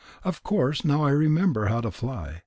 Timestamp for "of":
0.23-0.41